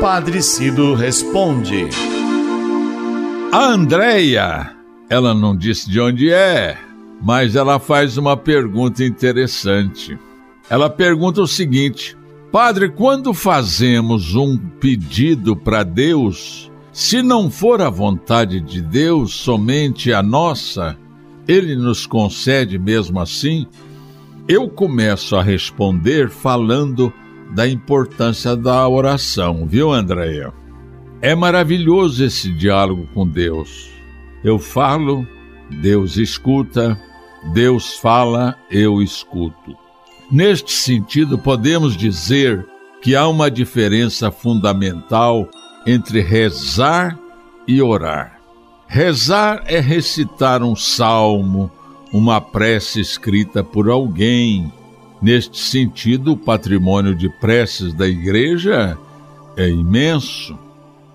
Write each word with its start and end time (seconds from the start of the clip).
Padre 0.00 0.40
Cido 0.42 0.94
responde. 0.94 1.88
A 3.50 3.64
Andréia, 3.72 4.70
ela 5.10 5.34
não 5.34 5.56
disse 5.56 5.90
de 5.90 6.00
onde 6.00 6.30
é, 6.30 6.78
mas 7.20 7.56
ela 7.56 7.80
faz 7.80 8.16
uma 8.16 8.36
pergunta 8.36 9.04
interessante. 9.04 10.16
Ela 10.70 10.88
pergunta 10.88 11.42
o 11.42 11.48
seguinte: 11.48 12.16
Padre, 12.52 12.90
quando 12.90 13.34
fazemos 13.34 14.36
um 14.36 14.56
pedido 14.56 15.56
para 15.56 15.82
Deus, 15.82 16.70
se 16.92 17.20
não 17.20 17.50
for 17.50 17.82
a 17.82 17.90
vontade 17.90 18.60
de 18.60 18.80
Deus, 18.80 19.34
somente 19.34 20.12
a 20.12 20.22
nossa, 20.22 20.96
ele 21.48 21.74
nos 21.74 22.06
concede 22.06 22.78
mesmo 22.78 23.18
assim? 23.18 23.66
Eu 24.46 24.68
começo 24.68 25.34
a 25.34 25.42
responder 25.42 26.30
falando 26.30 27.12
da 27.54 27.68
importância 27.68 28.56
da 28.56 28.86
oração, 28.88 29.66
viu, 29.66 29.92
Andréia? 29.92 30.52
É 31.20 31.34
maravilhoso 31.34 32.24
esse 32.24 32.52
diálogo 32.52 33.08
com 33.12 33.26
Deus. 33.26 33.90
Eu 34.44 34.58
falo, 34.58 35.26
Deus 35.68 36.16
escuta, 36.16 36.98
Deus 37.52 37.96
fala, 37.98 38.56
eu 38.70 39.02
escuto. 39.02 39.76
Neste 40.30 40.72
sentido, 40.72 41.38
podemos 41.38 41.96
dizer 41.96 42.64
que 43.02 43.16
há 43.16 43.26
uma 43.26 43.50
diferença 43.50 44.30
fundamental 44.30 45.48
entre 45.86 46.20
rezar 46.20 47.18
e 47.66 47.80
orar. 47.80 48.38
Rezar 48.86 49.62
é 49.66 49.80
recitar 49.80 50.62
um 50.62 50.76
salmo, 50.76 51.70
uma 52.12 52.40
prece 52.40 53.00
escrita 53.00 53.62
por 53.62 53.88
alguém, 53.88 54.72
Neste 55.20 55.58
sentido, 55.58 56.32
o 56.32 56.36
patrimônio 56.36 57.14
de 57.14 57.28
preces 57.28 57.92
da 57.92 58.06
Igreja 58.06 58.96
é 59.56 59.68
imenso. 59.68 60.56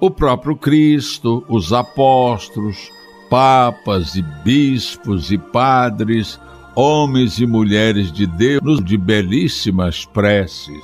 O 0.00 0.10
próprio 0.10 0.54
Cristo, 0.54 1.44
os 1.48 1.72
apóstolos, 1.72 2.90
papas 3.28 4.14
e 4.14 4.22
bispos 4.44 5.32
e 5.32 5.38
padres, 5.38 6.40
homens 6.76 7.40
e 7.40 7.46
mulheres 7.46 8.12
de 8.12 8.26
Deus 8.26 8.82
de 8.84 8.96
belíssimas 8.96 10.04
preces. 10.04 10.82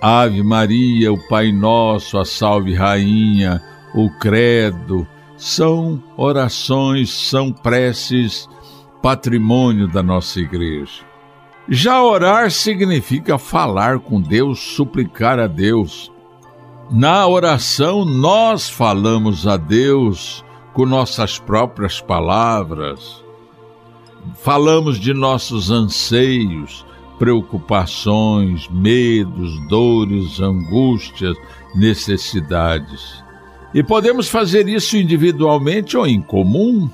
Ave 0.00 0.42
Maria, 0.42 1.12
o 1.12 1.28
Pai 1.28 1.50
Nosso, 1.50 2.18
a 2.18 2.24
Salve 2.24 2.74
Rainha, 2.74 3.60
o 3.92 4.08
Credo, 4.18 5.06
são 5.36 6.02
orações, 6.16 7.10
são 7.10 7.52
preces, 7.52 8.48
patrimônio 9.02 9.88
da 9.88 10.02
nossa 10.02 10.40
igreja. 10.40 11.05
Já 11.68 12.00
orar 12.00 12.48
significa 12.52 13.38
falar 13.38 13.98
com 13.98 14.20
Deus, 14.20 14.60
suplicar 14.60 15.40
a 15.40 15.48
Deus. 15.48 16.12
Na 16.88 17.26
oração, 17.26 18.04
nós 18.04 18.70
falamos 18.70 19.48
a 19.48 19.56
Deus 19.56 20.44
com 20.72 20.86
nossas 20.86 21.40
próprias 21.40 22.00
palavras. 22.00 23.24
Falamos 24.36 25.00
de 25.00 25.12
nossos 25.12 25.68
anseios, 25.68 26.86
preocupações, 27.18 28.68
medos, 28.68 29.58
dores, 29.66 30.38
angústias, 30.38 31.36
necessidades. 31.74 33.24
E 33.74 33.82
podemos 33.82 34.28
fazer 34.28 34.68
isso 34.68 34.96
individualmente 34.96 35.96
ou 35.96 36.06
em 36.06 36.22
comum. 36.22 36.88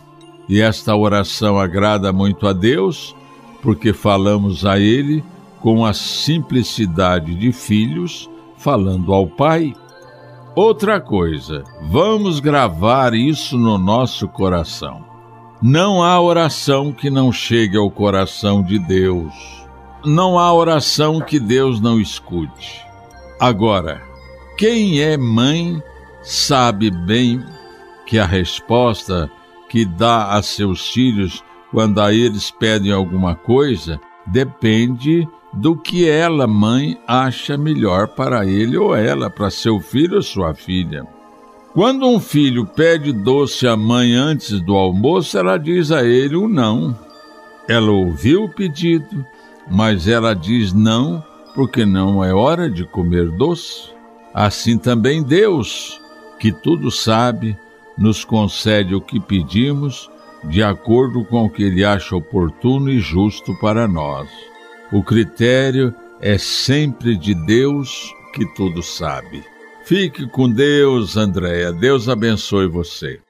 E 0.48 0.62
esta 0.62 0.96
oração 0.96 1.58
agrada 1.58 2.10
muito 2.10 2.46
a 2.48 2.54
Deus 2.54 3.14
porque 3.62 3.94
falamos 3.94 4.66
a 4.66 4.78
Ele 4.78 5.24
com 5.60 5.86
a 5.86 5.94
simplicidade 5.94 7.34
de 7.36 7.52
filhos 7.52 8.28
falando 8.58 9.14
ao 9.14 9.26
Pai. 9.26 9.72
Outra 10.54 11.00
coisa, 11.00 11.64
vamos 11.88 12.40
gravar 12.40 13.14
isso 13.14 13.56
no 13.56 13.78
nosso 13.78 14.28
coração. 14.28 15.04
Não 15.62 16.02
há 16.02 16.20
oração 16.20 16.92
que 16.92 17.08
não 17.08 17.30
chegue 17.32 17.76
ao 17.76 17.88
coração 17.88 18.62
de 18.62 18.78
Deus. 18.80 19.32
Não 20.04 20.36
há 20.36 20.52
oração 20.52 21.20
que 21.20 21.38
Deus 21.38 21.80
não 21.80 22.00
escute. 22.00 22.84
Agora, 23.38 24.02
quem 24.58 25.00
é 25.00 25.16
mãe 25.16 25.80
sabe 26.22 26.90
bem 26.90 27.42
que 28.06 28.18
a 28.18 28.26
resposta 28.26 29.30
que 29.68 29.84
dá 29.84 30.32
a 30.32 30.42
seus 30.42 30.90
filhos 30.90 31.42
quando 31.72 32.00
a 32.00 32.12
eles 32.12 32.50
pedem 32.50 32.92
alguma 32.92 33.34
coisa, 33.34 33.98
depende 34.26 35.26
do 35.54 35.74
que 35.74 36.08
ela, 36.08 36.46
mãe, 36.46 36.98
acha 37.06 37.56
melhor 37.56 38.08
para 38.08 38.46
ele 38.46 38.76
ou 38.76 38.94
ela, 38.94 39.30
para 39.30 39.50
seu 39.50 39.80
filho 39.80 40.16
ou 40.16 40.22
sua 40.22 40.54
filha. 40.54 41.06
Quando 41.72 42.06
um 42.06 42.20
filho 42.20 42.66
pede 42.66 43.10
doce 43.10 43.66
à 43.66 43.74
mãe 43.74 44.12
antes 44.12 44.60
do 44.60 44.74
almoço, 44.74 45.38
ela 45.38 45.56
diz 45.56 45.90
a 45.90 46.04
ele 46.04 46.36
o 46.36 46.46
não. 46.46 46.94
Ela 47.66 47.90
ouviu 47.90 48.44
o 48.44 48.48
pedido, 48.48 49.24
mas 49.70 50.06
ela 50.06 50.34
diz 50.34 50.74
não 50.74 51.24
porque 51.54 51.86
não 51.86 52.22
é 52.22 52.34
hora 52.34 52.68
de 52.68 52.84
comer 52.84 53.30
doce. 53.30 53.90
Assim 54.34 54.76
também 54.76 55.22
Deus, 55.22 55.98
que 56.38 56.52
tudo 56.52 56.90
sabe, 56.90 57.56
nos 57.96 58.24
concede 58.24 58.94
o 58.94 59.00
que 59.00 59.18
pedimos 59.18 60.10
de 60.44 60.62
acordo 60.62 61.24
com 61.24 61.44
o 61.44 61.50
que 61.50 61.62
ele 61.62 61.84
acha 61.84 62.16
oportuno 62.16 62.90
e 62.90 62.98
justo 62.98 63.54
para 63.60 63.86
nós. 63.86 64.28
O 64.92 65.02
critério 65.02 65.94
é 66.20 66.36
sempre 66.36 67.16
de 67.16 67.34
Deus 67.34 68.12
que 68.34 68.44
tudo 68.54 68.82
sabe. 68.82 69.42
Fique 69.84 70.26
com 70.28 70.48
Deus, 70.48 71.16
Andréia. 71.16 71.72
Deus 71.72 72.08
abençoe 72.08 72.66
você. 72.68 73.22